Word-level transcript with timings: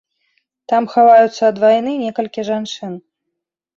Там 0.71 0.87
хаваюцца 0.93 1.41
ад 1.51 1.61
вайны 1.65 1.91
некалькі 2.05 2.47
жанчын. 2.49 2.93